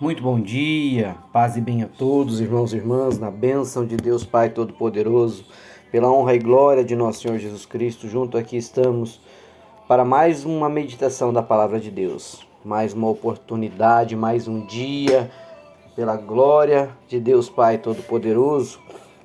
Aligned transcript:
Muito 0.00 0.24
bom 0.24 0.40
dia, 0.40 1.14
paz 1.32 1.56
e 1.56 1.60
bem 1.60 1.84
a 1.84 1.86
todos, 1.86 2.40
irmãos 2.40 2.72
e 2.72 2.76
irmãs, 2.76 3.16
na 3.16 3.30
bênção 3.30 3.86
de 3.86 3.96
Deus 3.96 4.24
Pai 4.24 4.50
Todo-Poderoso, 4.50 5.44
pela 5.92 6.10
honra 6.10 6.34
e 6.34 6.38
glória 6.40 6.82
de 6.82 6.96
nosso 6.96 7.20
Senhor 7.20 7.38
Jesus 7.38 7.64
Cristo, 7.64 8.08
junto 8.08 8.36
aqui 8.36 8.56
estamos 8.56 9.20
para 9.86 10.04
mais 10.04 10.44
uma 10.44 10.68
meditação 10.68 11.32
da 11.32 11.44
Palavra 11.44 11.78
de 11.78 11.92
Deus, 11.92 12.44
mais 12.64 12.92
uma 12.92 13.08
oportunidade, 13.08 14.16
mais 14.16 14.48
um 14.48 14.66
dia, 14.66 15.30
pela 15.94 16.16
glória 16.16 16.90
de 17.06 17.20
Deus 17.20 17.48
Pai 17.48 17.78
Todo-Poderoso. 17.78 18.80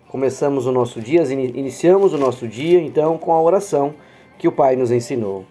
Começamos 0.08 0.68
o 0.68 0.72
nosso 0.72 1.02
dia, 1.02 1.24
iniciamos 1.34 2.14
o 2.14 2.18
nosso 2.20 2.48
dia 2.48 2.80
então 2.80 3.18
com 3.18 3.34
a 3.34 3.42
oração 3.42 3.96
que 4.38 4.48
o 4.48 4.52
Pai 4.52 4.76
nos 4.76 4.92
ensinou. 4.92 5.46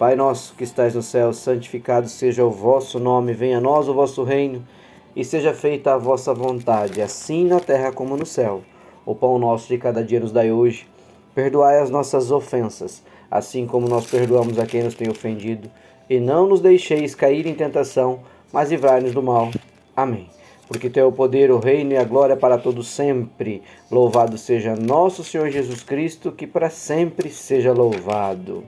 Pai 0.00 0.16
nosso 0.16 0.54
que 0.54 0.64
estais 0.64 0.94
no 0.94 1.02
céu, 1.02 1.30
santificado 1.30 2.08
seja 2.08 2.42
o 2.42 2.50
vosso 2.50 2.98
nome, 2.98 3.34
venha 3.34 3.58
a 3.58 3.60
nós 3.60 3.86
o 3.86 3.92
vosso 3.92 4.22
reino, 4.22 4.66
e 5.14 5.22
seja 5.22 5.52
feita 5.52 5.92
a 5.92 5.98
vossa 5.98 6.32
vontade, 6.32 7.02
assim 7.02 7.44
na 7.44 7.60
terra 7.60 7.92
como 7.92 8.16
no 8.16 8.24
céu. 8.24 8.62
O 9.04 9.14
pão 9.14 9.38
nosso 9.38 9.68
de 9.68 9.76
cada 9.76 10.02
dia 10.02 10.18
nos 10.18 10.32
dai 10.32 10.50
hoje. 10.50 10.86
Perdoai 11.34 11.80
as 11.80 11.90
nossas 11.90 12.30
ofensas, 12.30 13.02
assim 13.30 13.66
como 13.66 13.90
nós 13.90 14.06
perdoamos 14.06 14.58
a 14.58 14.64
quem 14.64 14.82
nos 14.82 14.94
tem 14.94 15.10
ofendido, 15.10 15.70
e 16.08 16.18
não 16.18 16.48
nos 16.48 16.62
deixeis 16.62 17.14
cair 17.14 17.46
em 17.46 17.54
tentação, 17.54 18.20
mas 18.50 18.70
livrai-nos 18.70 19.12
do 19.12 19.22
mal. 19.22 19.50
Amém. 19.94 20.30
Porque 20.66 20.88
teu 20.88 21.08
o 21.08 21.12
poder, 21.12 21.50
o 21.50 21.58
reino 21.58 21.92
e 21.92 21.98
a 21.98 22.04
glória 22.04 22.38
para 22.38 22.56
todos 22.56 22.88
sempre. 22.88 23.62
Louvado 23.90 24.38
seja 24.38 24.74
nosso 24.74 25.22
Senhor 25.22 25.50
Jesus 25.50 25.82
Cristo, 25.82 26.32
que 26.32 26.46
para 26.46 26.70
sempre 26.70 27.28
seja 27.28 27.70
louvado. 27.74 28.64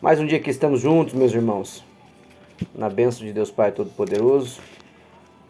Mais 0.00 0.20
um 0.20 0.26
dia 0.26 0.38
que 0.38 0.48
estamos 0.48 0.80
juntos, 0.80 1.12
meus 1.12 1.34
irmãos, 1.34 1.84
na 2.72 2.88
bênção 2.88 3.26
de 3.26 3.32
Deus 3.32 3.50
Pai 3.50 3.72
Todo-Poderoso, 3.72 4.60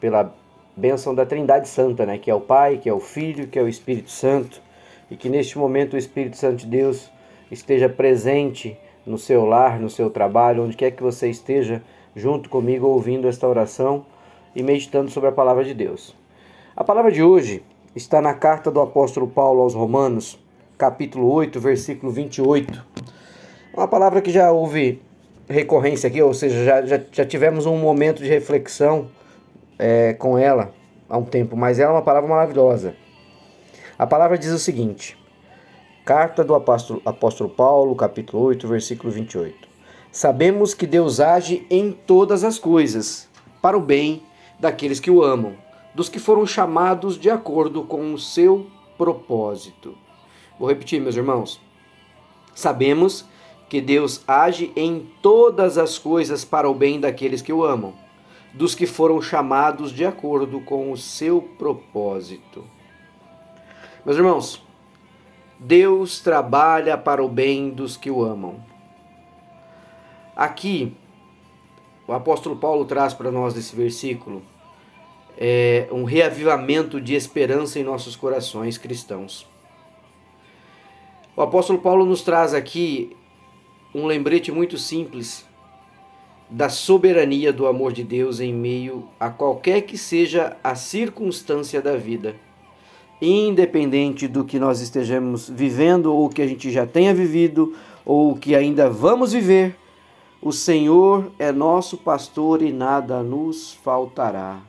pela 0.00 0.34
bênção 0.74 1.14
da 1.14 1.26
Trindade 1.26 1.68
Santa, 1.68 2.06
né? 2.06 2.16
Que 2.16 2.30
é 2.30 2.34
o 2.34 2.40
Pai, 2.40 2.78
que 2.78 2.88
é 2.88 2.92
o 2.92 2.98
Filho, 2.98 3.46
que 3.46 3.58
é 3.58 3.62
o 3.62 3.68
Espírito 3.68 4.10
Santo, 4.10 4.62
e 5.10 5.16
que 5.16 5.28
neste 5.28 5.58
momento 5.58 5.92
o 5.92 5.98
Espírito 5.98 6.38
Santo 6.38 6.60
de 6.60 6.66
Deus 6.66 7.10
esteja 7.50 7.90
presente 7.90 8.74
no 9.04 9.18
seu 9.18 9.44
lar, 9.44 9.78
no 9.78 9.90
seu 9.90 10.08
trabalho, 10.08 10.64
onde 10.64 10.78
quer 10.78 10.92
que 10.92 11.02
você 11.02 11.28
esteja, 11.28 11.82
junto 12.16 12.48
comigo, 12.48 12.86
ouvindo 12.86 13.28
esta 13.28 13.46
oração 13.46 14.06
e 14.56 14.62
meditando 14.62 15.10
sobre 15.10 15.28
a 15.28 15.32
palavra 15.32 15.62
de 15.62 15.74
Deus. 15.74 16.16
A 16.74 16.82
palavra 16.82 17.12
de 17.12 17.22
hoje 17.22 17.62
está 17.94 18.18
na 18.22 18.32
carta 18.32 18.70
do 18.70 18.80
apóstolo 18.80 19.28
Paulo 19.28 19.60
aos 19.60 19.74
Romanos, 19.74 20.42
capítulo 20.78 21.30
8, 21.30 21.60
versículo 21.60 22.10
28 22.10 22.87
uma 23.78 23.88
palavra 23.88 24.20
que 24.20 24.30
já 24.30 24.50
houve 24.50 25.00
recorrência 25.48 26.08
aqui, 26.08 26.20
ou 26.20 26.34
seja, 26.34 26.64
já, 26.64 26.84
já, 26.84 27.00
já 27.10 27.24
tivemos 27.24 27.64
um 27.64 27.78
momento 27.78 28.22
de 28.22 28.28
reflexão 28.28 29.08
é, 29.78 30.12
com 30.14 30.36
ela 30.36 30.72
há 31.08 31.16
um 31.16 31.24
tempo, 31.24 31.56
mas 31.56 31.78
ela 31.78 31.92
é 31.92 31.94
uma 31.94 32.02
palavra 32.02 32.28
maravilhosa. 32.28 32.94
A 33.96 34.06
palavra 34.06 34.36
diz 34.36 34.50
o 34.50 34.58
seguinte: 34.58 35.16
Carta 36.04 36.42
do 36.42 36.54
apóstolo, 36.54 37.00
apóstolo 37.04 37.48
Paulo, 37.48 37.94
capítulo 37.94 38.42
8, 38.44 38.66
versículo 38.66 39.12
28. 39.12 39.68
Sabemos 40.10 40.74
que 40.74 40.86
Deus 40.86 41.20
age 41.20 41.66
em 41.70 41.92
todas 41.92 42.42
as 42.42 42.58
coisas, 42.58 43.28
para 43.62 43.76
o 43.76 43.80
bem 43.80 44.22
daqueles 44.58 44.98
que 44.98 45.10
o 45.10 45.22
amam, 45.22 45.54
dos 45.94 46.08
que 46.08 46.18
foram 46.18 46.44
chamados 46.44 47.18
de 47.18 47.30
acordo 47.30 47.84
com 47.84 48.12
o 48.12 48.18
seu 48.18 48.66
propósito. 48.96 49.96
Vou 50.58 50.68
repetir, 50.68 51.00
meus 51.00 51.14
irmãos. 51.14 51.60
Sabemos 52.54 53.24
que 53.68 53.80
Deus 53.80 54.22
age 54.26 54.72
em 54.74 55.06
todas 55.20 55.76
as 55.76 55.98
coisas 55.98 56.44
para 56.44 56.68
o 56.68 56.74
bem 56.74 56.98
daqueles 56.98 57.42
que 57.42 57.52
o 57.52 57.64
amam, 57.64 57.92
dos 58.54 58.74
que 58.74 58.86
foram 58.86 59.20
chamados 59.20 59.92
de 59.92 60.04
acordo 60.04 60.60
com 60.60 60.90
o 60.90 60.96
seu 60.96 61.42
propósito. 61.42 62.64
Meus 64.04 64.16
irmãos, 64.16 64.62
Deus 65.58 66.20
trabalha 66.20 66.96
para 66.96 67.22
o 67.22 67.28
bem 67.28 67.68
dos 67.68 67.96
que 67.96 68.10
o 68.10 68.24
amam. 68.24 68.64
Aqui, 70.34 70.96
o 72.06 72.12
apóstolo 72.12 72.56
Paulo 72.56 72.84
traz 72.84 73.12
para 73.12 73.30
nós 73.30 73.54
nesse 73.54 73.76
versículo 73.76 74.42
é, 75.36 75.88
um 75.92 76.04
reavivamento 76.04 77.00
de 77.00 77.14
esperança 77.14 77.78
em 77.78 77.84
nossos 77.84 78.16
corações 78.16 78.78
cristãos. 78.78 79.46
O 81.36 81.42
apóstolo 81.42 81.80
Paulo 81.80 82.06
nos 82.06 82.22
traz 82.22 82.54
aqui 82.54 83.16
um 83.94 84.06
lembrete 84.06 84.52
muito 84.52 84.76
simples 84.76 85.46
da 86.50 86.68
soberania 86.68 87.52
do 87.52 87.66
amor 87.66 87.92
de 87.92 88.02
Deus 88.02 88.40
em 88.40 88.52
meio 88.52 89.08
a 89.18 89.30
qualquer 89.30 89.82
que 89.82 89.96
seja 89.96 90.56
a 90.62 90.74
circunstância 90.74 91.80
da 91.80 91.96
vida. 91.96 92.36
Independente 93.20 94.28
do 94.28 94.44
que 94.44 94.58
nós 94.58 94.80
estejamos 94.80 95.48
vivendo, 95.48 96.14
ou 96.14 96.28
que 96.28 96.40
a 96.40 96.46
gente 96.46 96.70
já 96.70 96.86
tenha 96.86 97.12
vivido, 97.12 97.74
ou 98.04 98.34
que 98.36 98.54
ainda 98.54 98.88
vamos 98.88 99.32
viver, 99.32 99.76
o 100.40 100.52
Senhor 100.52 101.32
é 101.38 101.50
nosso 101.50 101.96
pastor 101.96 102.62
e 102.62 102.72
nada 102.72 103.22
nos 103.22 103.72
faltará. 103.72 104.60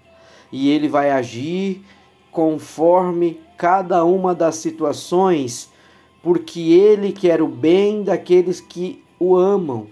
E 0.51 0.69
Ele 0.69 0.87
vai 0.87 1.11
agir 1.11 1.83
conforme 2.31 3.39
cada 3.57 4.03
uma 4.03 4.33
das 4.33 4.55
situações, 4.55 5.71
porque 6.23 6.59
Ele 6.71 7.11
quer 7.11 7.41
o 7.41 7.47
bem 7.47 8.01
daqueles 8.01 8.59
que 8.59 9.03
o 9.19 9.35
amam. 9.35 9.87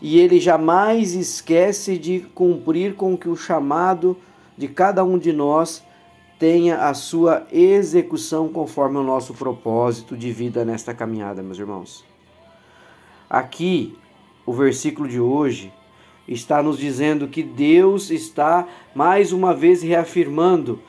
E 0.00 0.18
ele 0.18 0.40
jamais 0.40 1.14
esquece 1.14 1.98
de 1.98 2.20
cumprir 2.34 2.94
com 2.94 3.16
que 3.16 3.28
o 3.28 3.36
chamado 3.36 4.16
de 4.56 4.66
cada 4.66 5.04
um 5.04 5.18
de 5.18 5.32
nós 5.32 5.84
tenha 6.38 6.88
a 6.88 6.94
sua 6.94 7.46
execução 7.52 8.48
conforme 8.48 8.96
o 8.96 9.02
nosso 9.02 9.34
propósito 9.34 10.16
de 10.16 10.32
vida 10.32 10.64
nesta 10.64 10.94
caminhada, 10.94 11.42
meus 11.42 11.58
irmãos. 11.58 12.02
Aqui, 13.28 13.94
o 14.46 14.52
versículo 14.52 15.06
de 15.06 15.20
hoje 15.20 15.70
está 16.26 16.62
nos 16.62 16.78
dizendo 16.78 17.28
que 17.28 17.42
Deus 17.42 18.10
está 18.10 18.66
mais 18.94 19.32
uma 19.32 19.52
vez 19.52 19.82
reafirmando 19.82 20.80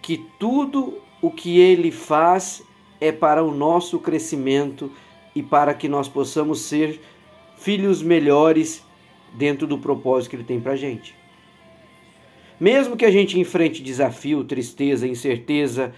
que 0.00 0.24
tudo 0.38 0.94
o 1.20 1.30
que 1.30 1.58
ele 1.58 1.90
faz 1.90 2.62
é 3.00 3.10
para 3.10 3.42
o 3.42 3.52
nosso 3.52 3.98
crescimento 3.98 4.90
e 5.34 5.42
para 5.42 5.74
que 5.74 5.88
nós 5.88 6.08
possamos 6.08 6.60
ser 6.60 7.00
filhos 7.58 8.02
melhores 8.02 8.84
dentro 9.34 9.66
do 9.66 9.78
propósito 9.78 10.30
que 10.30 10.36
Ele 10.36 10.44
tem 10.44 10.60
para 10.60 10.72
a 10.72 10.76
gente. 10.76 11.14
Mesmo 12.58 12.96
que 12.96 13.04
a 13.04 13.10
gente 13.10 13.38
enfrente 13.38 13.82
desafio, 13.82 14.44
tristeza, 14.44 15.06
incerteza, 15.08 15.92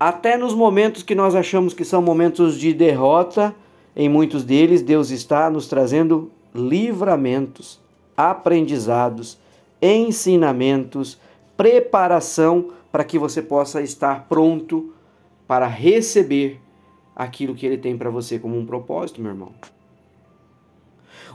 até 0.00 0.36
nos 0.36 0.54
momentos 0.54 1.02
que 1.02 1.14
nós 1.14 1.34
achamos 1.34 1.74
que 1.74 1.84
são 1.84 2.00
momentos 2.00 2.58
de 2.58 2.72
derrota, 2.72 3.54
em 3.94 4.08
muitos 4.08 4.44
deles 4.44 4.82
Deus 4.82 5.10
está 5.10 5.50
nos 5.50 5.68
trazendo 5.68 6.30
livramentos, 6.54 7.80
aprendizados, 8.16 9.38
ensinamentos, 9.80 11.18
preparação 11.56 12.70
para 12.90 13.04
que 13.04 13.18
você 13.18 13.42
possa 13.42 13.82
estar 13.82 14.26
pronto 14.28 14.92
para 15.46 15.66
receber 15.66 16.60
aquilo 17.16 17.54
que 17.54 17.64
ele 17.64 17.78
tem 17.78 17.96
para 17.96 18.10
você 18.10 18.38
como 18.38 18.58
um 18.58 18.66
propósito, 18.66 19.22
meu 19.22 19.30
irmão. 19.30 19.52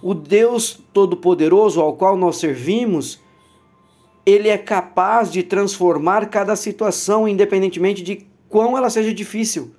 O 0.02 0.14
Deus 0.14 0.80
Todo-Poderoso 0.94 1.82
ao 1.82 1.94
qual 1.94 2.16
nós 2.16 2.38
servimos, 2.38 3.20
ele 4.26 4.48
é 4.48 4.58
capaz 4.58 5.32
de 5.32 5.42
transformar 5.42 6.30
cada 6.30 6.56
situação, 6.56 7.28
independentemente 7.28 8.04
de 8.04 8.28
quão 8.48 8.78
ela 8.78 8.90
seja 8.90 9.12
difícil 9.12 9.74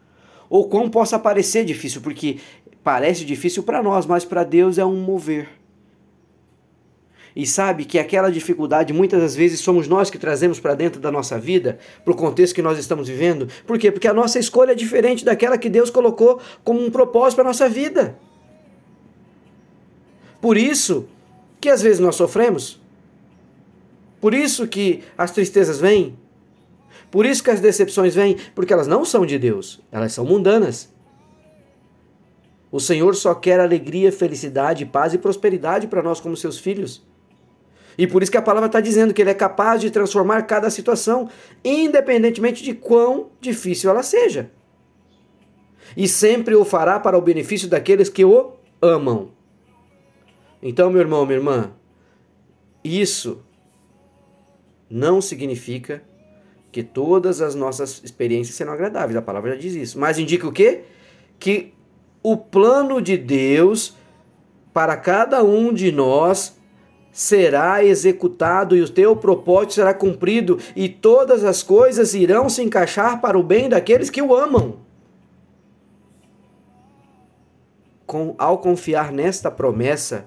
ou 0.50 0.68
quão 0.68 0.90
possa 0.90 1.18
parecer 1.18 1.64
difícil, 1.64 2.02
porque 2.02 2.38
parece 2.82 3.24
difícil 3.24 3.62
para 3.62 3.82
nós, 3.82 4.04
mas 4.04 4.24
para 4.24 4.44
Deus 4.44 4.76
é 4.76 4.84
um 4.84 4.96
mover 4.96 5.61
e 7.34 7.46
sabe 7.46 7.84
que 7.84 7.98
aquela 7.98 8.30
dificuldade 8.30 8.92
muitas 8.92 9.20
das 9.20 9.34
vezes 9.34 9.60
somos 9.60 9.88
nós 9.88 10.10
que 10.10 10.18
trazemos 10.18 10.60
para 10.60 10.74
dentro 10.74 11.00
da 11.00 11.10
nossa 11.10 11.38
vida, 11.38 11.78
para 12.04 12.12
o 12.12 12.16
contexto 12.16 12.54
que 12.54 12.62
nós 12.62 12.78
estamos 12.78 13.08
vivendo. 13.08 13.48
Por 13.66 13.78
quê? 13.78 13.90
Porque 13.90 14.08
a 14.08 14.14
nossa 14.14 14.38
escolha 14.38 14.72
é 14.72 14.74
diferente 14.74 15.24
daquela 15.24 15.58
que 15.58 15.68
Deus 15.68 15.90
colocou 15.90 16.40
como 16.62 16.84
um 16.84 16.90
propósito 16.90 17.36
para 17.36 17.44
a 17.44 17.48
nossa 17.48 17.68
vida. 17.68 18.18
Por 20.40 20.56
isso 20.56 21.08
que 21.60 21.68
às 21.68 21.80
vezes 21.80 22.00
nós 22.00 22.16
sofremos. 22.16 22.80
Por 24.20 24.34
isso 24.34 24.66
que 24.66 25.02
as 25.16 25.30
tristezas 25.30 25.78
vêm. 25.80 26.18
Por 27.10 27.26
isso 27.26 27.44
que 27.44 27.50
as 27.50 27.60
decepções 27.60 28.14
vêm, 28.14 28.38
porque 28.54 28.72
elas 28.72 28.86
não 28.86 29.04
são 29.04 29.26
de 29.26 29.38
Deus, 29.38 29.82
elas 29.92 30.14
são 30.14 30.24
mundanas. 30.24 30.90
O 32.70 32.80
Senhor 32.80 33.14
só 33.14 33.34
quer 33.34 33.60
alegria, 33.60 34.10
felicidade, 34.10 34.86
paz 34.86 35.12
e 35.12 35.18
prosperidade 35.18 35.86
para 35.86 36.02
nós 36.02 36.20
como 36.20 36.34
seus 36.34 36.58
filhos. 36.58 37.04
E 37.96 38.06
por 38.06 38.22
isso 38.22 38.32
que 38.32 38.38
a 38.38 38.42
palavra 38.42 38.66
está 38.66 38.80
dizendo 38.80 39.12
que 39.12 39.20
ele 39.20 39.30
é 39.30 39.34
capaz 39.34 39.80
de 39.80 39.90
transformar 39.90 40.42
cada 40.42 40.70
situação, 40.70 41.28
independentemente 41.64 42.62
de 42.62 42.74
quão 42.74 43.30
difícil 43.40 43.90
ela 43.90 44.02
seja. 44.02 44.50
E 45.96 46.08
sempre 46.08 46.54
o 46.54 46.64
fará 46.64 46.98
para 46.98 47.18
o 47.18 47.22
benefício 47.22 47.68
daqueles 47.68 48.08
que 48.08 48.24
o 48.24 48.52
amam. 48.80 49.30
Então, 50.62 50.90
meu 50.90 51.00
irmão, 51.00 51.26
minha 51.26 51.38
irmã, 51.38 51.72
isso 52.82 53.42
não 54.88 55.20
significa 55.20 56.02
que 56.70 56.82
todas 56.82 57.42
as 57.42 57.54
nossas 57.54 58.02
experiências 58.02 58.56
serão 58.56 58.72
agradáveis. 58.72 59.16
A 59.16 59.22
palavra 59.22 59.52
já 59.52 59.56
diz 59.56 59.74
isso. 59.74 59.98
Mas 59.98 60.18
indica 60.18 60.46
o 60.46 60.52
quê? 60.52 60.84
Que 61.38 61.74
o 62.22 62.36
plano 62.36 63.00
de 63.02 63.18
Deus 63.18 63.96
para 64.72 64.96
cada 64.96 65.44
um 65.44 65.72
de 65.72 65.92
nós 65.92 66.56
será 67.12 67.84
executado 67.84 68.74
e 68.74 68.80
o 68.80 68.88
teu 68.88 69.14
propósito 69.14 69.74
será 69.74 69.92
cumprido 69.92 70.58
e 70.74 70.88
todas 70.88 71.44
as 71.44 71.62
coisas 71.62 72.14
irão 72.14 72.48
se 72.48 72.62
encaixar 72.62 73.20
para 73.20 73.38
o 73.38 73.42
bem 73.42 73.68
daqueles 73.68 74.08
que 74.08 74.22
o 74.22 74.34
amam. 74.34 74.78
Com, 78.06 78.34
ao 78.38 78.58
confiar 78.58 79.12
nesta 79.12 79.50
promessa, 79.50 80.24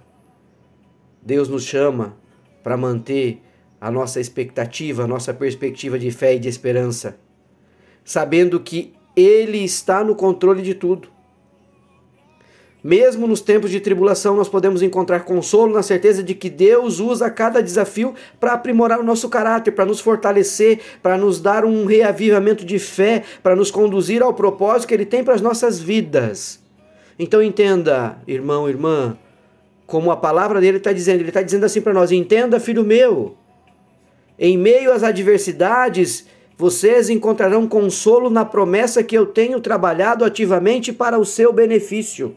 Deus 1.22 1.50
nos 1.50 1.64
chama 1.64 2.16
para 2.64 2.78
manter 2.78 3.42
a 3.82 3.90
nossa 3.90 4.20
expectativa, 4.20 5.04
a 5.04 5.08
nossa 5.08 5.34
perspectiva 5.34 5.98
de 5.98 6.12
fé 6.12 6.36
e 6.36 6.40
de 6.40 6.48
esperança, 6.48 7.18
sabendo 8.04 8.60
que 8.60 8.94
Ele 9.16 9.60
está 9.60 10.04
no 10.04 10.16
controle 10.16 10.62
de 10.62 10.76
tudo. 10.76 11.15
Mesmo 12.88 13.26
nos 13.26 13.42
tempos 13.42 13.72
de 13.72 13.80
tribulação, 13.80 14.36
nós 14.36 14.48
podemos 14.48 14.84
encontrar 14.84 15.22
consolo 15.22 15.74
na 15.74 15.82
certeza 15.82 16.22
de 16.22 16.36
que 16.36 16.52
Deus 16.52 17.00
usa 17.00 17.32
cada 17.32 17.60
desafio 17.60 18.14
para 18.40 18.54
aprimorar 18.54 19.00
o 19.00 19.04
nosso 19.04 19.28
caráter, 19.28 19.72
para 19.72 19.88
nos 19.88 20.00
fortalecer, 20.00 20.80
para 21.02 21.18
nos 21.18 21.42
dar 21.42 21.66
um 21.66 21.88
reavivamento 21.88 22.64
de 22.64 22.78
fé, 22.78 23.24
para 23.42 23.56
nos 23.56 23.72
conduzir 23.72 24.22
ao 24.22 24.36
propósito 24.36 24.90
que 24.90 24.94
Ele 24.94 25.04
tem 25.04 25.24
para 25.24 25.34
as 25.34 25.42
nossas 25.42 25.80
vidas. 25.80 26.60
Então 27.18 27.42
entenda, 27.42 28.20
irmão, 28.28 28.70
irmã, 28.70 29.18
como 29.88 30.12
a 30.12 30.18
palavra 30.18 30.62
dele 30.62 30.78
está 30.78 30.94
dizendo, 30.94 31.22
ele 31.22 31.30
está 31.30 31.42
dizendo 31.42 31.66
assim 31.66 31.82
para 31.82 31.92
nós: 31.92 32.12
entenda, 32.12 32.60
filho 32.60 32.84
meu, 32.84 33.36
em 34.38 34.60
meio 34.60 34.94
às 34.94 35.02
adversidades, 35.02 36.28
vocês 36.56 37.10
encontrarão 37.10 37.68
consolo 37.68 38.30
na 38.30 38.46
promessa 38.46 39.02
que 39.02 39.18
eu 39.18 39.26
tenho 39.26 39.60
trabalhado 39.60 40.24
ativamente 40.24 40.94
para 40.94 41.18
o 41.18 41.26
seu 41.26 41.52
benefício. 41.52 42.36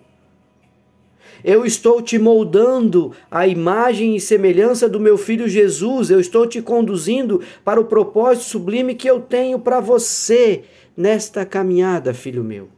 Eu 1.42 1.64
estou 1.64 2.02
te 2.02 2.18
moldando 2.18 3.12
a 3.30 3.46
imagem 3.46 4.16
e 4.16 4.20
semelhança 4.20 4.88
do 4.88 4.98
meu 4.98 5.16
filho 5.16 5.48
Jesus. 5.48 6.10
Eu 6.10 6.18
estou 6.18 6.46
te 6.46 6.60
conduzindo 6.60 7.40
para 7.64 7.80
o 7.80 7.84
propósito 7.84 8.46
sublime 8.46 8.94
que 8.94 9.08
eu 9.08 9.20
tenho 9.20 9.58
para 9.58 9.80
você 9.80 10.64
nesta 10.96 11.46
caminhada, 11.46 12.12
filho 12.12 12.42
meu. 12.42 12.68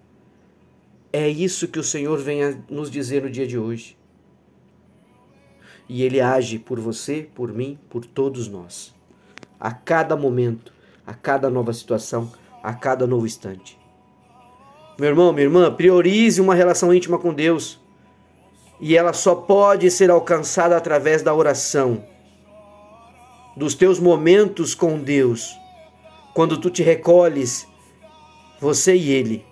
É 1.12 1.29
isso 1.29 1.69
que 1.69 1.79
o 1.79 1.85
Senhor 1.85 2.19
vem 2.19 2.45
a 2.45 2.55
nos 2.69 2.91
dizer 2.91 3.23
no 3.23 3.31
dia 3.31 3.47
de 3.47 3.59
hoje. 3.59 3.97
E 5.89 6.03
Ele 6.03 6.21
age 6.21 6.59
por 6.59 6.79
você, 6.79 7.29
por 7.35 7.53
mim, 7.53 7.79
por 7.89 8.05
todos 8.05 8.47
nós. 8.47 8.95
A 9.59 9.73
cada 9.73 10.17
momento, 10.17 10.73
a 11.05 11.15
cada 11.15 11.51
nova 11.51 11.73
situação, 11.73 12.31
a 12.62 12.73
cada 12.73 13.07
novo 13.07 13.27
instante. 13.27 13.77
Meu 14.99 15.09
irmão, 15.09 15.33
minha 15.33 15.47
irmã, 15.47 15.75
priorize 15.75 16.41
uma 16.41 16.55
relação 16.55 16.95
íntima 16.95 17.19
com 17.19 17.33
Deus 17.33 17.81
e 18.81 18.97
ela 18.97 19.12
só 19.12 19.35
pode 19.35 19.91
ser 19.91 20.11
alcançada 20.11 20.77
através 20.77 21.23
da 21.23 21.35
oração, 21.35 22.05
dos 23.56 23.75
teus 23.75 23.99
momentos 23.99 24.75
com 24.75 24.99
Deus, 24.99 25.55
quando 26.35 26.59
tu 26.59 26.71
te 26.71 26.82
recolhes, 26.82 27.67
você 28.59 28.97
e 28.97 29.11
Ele, 29.11 29.44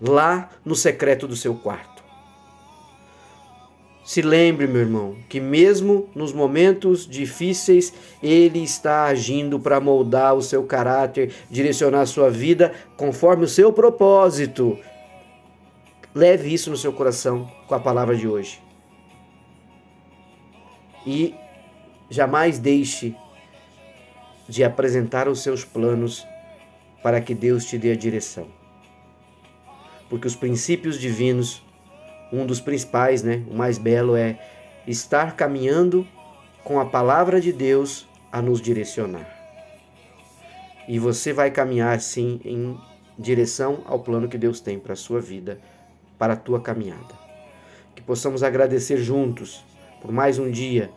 lá 0.00 0.50
no 0.64 0.74
secreto 0.74 1.28
do 1.28 1.36
seu 1.36 1.54
quarto. 1.54 1.92
Se 4.04 4.20
lembre, 4.20 4.66
meu 4.66 4.80
irmão, 4.80 5.16
que 5.28 5.40
mesmo 5.40 6.08
nos 6.12 6.32
momentos 6.32 7.06
difíceis, 7.06 7.94
Ele 8.20 8.62
está 8.62 9.04
agindo 9.04 9.60
para 9.60 9.80
moldar 9.80 10.34
o 10.34 10.42
seu 10.42 10.64
caráter, 10.64 11.32
direcionar 11.48 12.00
a 12.00 12.06
sua 12.06 12.28
vida 12.28 12.72
conforme 12.96 13.44
o 13.44 13.48
seu 13.48 13.72
propósito, 13.72 14.76
Leve 16.14 16.52
isso 16.52 16.70
no 16.70 16.76
seu 16.76 16.92
coração 16.92 17.50
com 17.66 17.74
a 17.74 17.80
palavra 17.80 18.14
de 18.14 18.28
hoje. 18.28 18.60
E 21.06 21.34
jamais 22.10 22.58
deixe 22.58 23.16
de 24.46 24.62
apresentar 24.62 25.26
os 25.26 25.40
seus 25.40 25.64
planos 25.64 26.26
para 27.02 27.20
que 27.20 27.34
Deus 27.34 27.64
te 27.64 27.78
dê 27.78 27.92
a 27.92 27.96
direção. 27.96 28.46
Porque 30.10 30.26
os 30.26 30.36
princípios 30.36 31.00
divinos, 31.00 31.64
um 32.30 32.44
dos 32.44 32.60
principais, 32.60 33.22
né, 33.22 33.42
o 33.50 33.54
mais 33.54 33.78
belo 33.78 34.14
é 34.14 34.38
estar 34.86 35.34
caminhando 35.34 36.06
com 36.62 36.78
a 36.78 36.84
palavra 36.84 37.40
de 37.40 37.52
Deus 37.52 38.06
a 38.30 38.42
nos 38.42 38.60
direcionar. 38.60 39.26
E 40.86 40.98
você 40.98 41.32
vai 41.32 41.50
caminhar 41.50 41.98
sim 42.00 42.38
em 42.44 42.78
direção 43.18 43.82
ao 43.86 44.00
plano 44.00 44.28
que 44.28 44.36
Deus 44.36 44.60
tem 44.60 44.78
para 44.78 44.92
a 44.92 44.96
sua 44.96 45.20
vida 45.20 45.58
para 46.22 46.34
a 46.34 46.36
tua 46.36 46.60
caminhada. 46.60 47.18
Que 47.96 48.00
possamos 48.00 48.44
agradecer 48.44 48.96
juntos 48.96 49.64
por 50.00 50.12
mais 50.12 50.38
um 50.38 50.48
dia, 50.48 50.88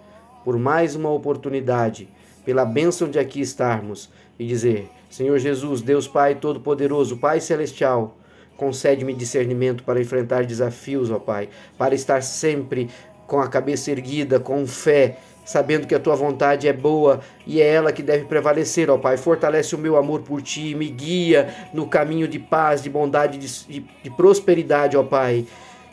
por 0.44 0.56
mais 0.56 0.96
uma 0.96 1.10
oportunidade, 1.10 2.08
pela 2.46 2.64
bênção 2.64 3.10
de 3.10 3.18
aqui 3.18 3.42
estarmos 3.42 4.08
e 4.38 4.46
dizer: 4.46 4.88
Senhor 5.10 5.40
Jesus, 5.40 5.82
Deus 5.82 6.08
Pai 6.08 6.36
Todo-Poderoso, 6.36 7.18
Pai 7.18 7.42
Celestial, 7.42 8.16
concede-me 8.56 9.16
discernimento 9.16 9.84
para 9.84 10.00
enfrentar 10.00 10.46
desafios, 10.46 11.10
ó 11.10 11.18
Pai, 11.18 11.50
para 11.76 11.96
estar 11.96 12.22
sempre 12.22 12.88
com 13.28 13.40
a 13.40 13.48
cabeça 13.48 13.92
erguida, 13.92 14.40
com 14.40 14.66
fé, 14.68 15.18
sabendo 15.44 15.86
que 15.86 15.94
a 15.94 16.00
tua 16.00 16.16
vontade 16.16 16.68
é 16.68 16.74
boa 16.74 17.22
e 17.46 17.62
é 17.62 17.68
ela 17.68 17.92
que 17.92 18.02
deve 18.02 18.26
prevalecer, 18.26 18.90
ó 18.90 18.98
Pai. 18.98 19.18
Fortalece 19.18 19.76
o 19.76 19.80
meu 19.80 19.96
amor 19.96 20.22
por 20.22 20.42
ti, 20.42 20.74
me 20.76 20.88
guia 20.90 21.54
no 21.74 21.88
caminho 21.88 22.28
de 22.28 22.40
paz, 22.40 22.82
de 22.82 22.90
bondade, 22.90 23.38
de, 23.38 23.66
de, 23.68 23.86
de 24.04 24.10
prosperidade, 24.10 24.98
ó 24.98 25.04
Pai. 25.04 25.46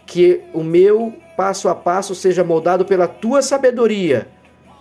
Que 0.06 0.40
o 0.52 0.64
meu 0.64 1.14
passo 1.36 1.68
a 1.68 1.74
passo 1.74 2.14
seja 2.14 2.42
moldado 2.42 2.84
pela 2.84 3.06
tua 3.06 3.42
sabedoria 3.42 4.26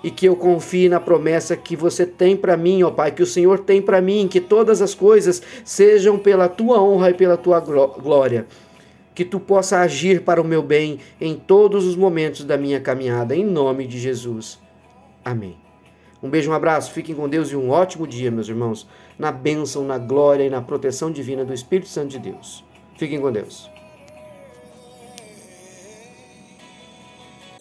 e 0.04 0.10
que 0.10 0.26
eu 0.26 0.36
confie 0.36 0.90
na 0.90 1.00
promessa 1.00 1.56
que 1.56 1.76
você 1.76 2.06
tem 2.06 2.36
para 2.36 2.58
mim, 2.58 2.82
ó 2.82 2.90
Pai, 2.90 3.12
que 3.12 3.22
o 3.22 3.26
Senhor 3.26 3.60
tem 3.60 3.82
para 3.82 4.02
mim, 4.02 4.28
que 4.28 4.42
todas 4.42 4.82
as 4.82 4.96
coisas 4.96 5.42
sejam 5.64 6.18
pela 6.18 6.50
tua 6.50 6.82
honra 6.82 7.12
e 7.12 7.14
pela 7.14 7.38
tua 7.38 7.60
glória 7.60 8.48
que 9.14 9.26
tu 9.26 9.40
possa 9.40 9.80
agir 9.80 10.22
para 10.24 10.42
o 10.42 10.46
meu 10.46 10.62
bem 10.62 11.00
em 11.20 11.36
todos 11.36 11.86
os 11.86 11.96
momentos 11.96 12.44
da 12.44 12.58
minha 12.58 12.80
caminhada, 12.80 13.36
em 13.36 13.46
nome 13.46 13.86
de 13.86 14.00
Jesus. 14.00 14.60
Amém. 15.24 15.58
Um 16.24 16.30
beijo, 16.30 16.52
um 16.52 16.54
abraço, 16.54 16.92
fiquem 16.92 17.16
com 17.16 17.28
Deus 17.28 17.52
e 17.52 17.56
um 17.56 17.72
ótimo 17.72 18.06
dia, 18.06 18.30
meus 18.30 18.48
irmãos, 18.48 18.88
na 19.18 19.32
bênção, 19.32 19.84
na 19.84 19.98
glória 19.98 20.44
e 20.44 20.50
na 20.50 20.62
proteção 20.62 21.12
divina 21.12 21.44
do 21.44 21.54
Espírito 21.54 21.90
Santo 21.90 22.10
de 22.10 22.20
Deus. 22.20 22.64
Fiquem 22.96 23.20
com 23.20 23.32
Deus. 23.32 23.70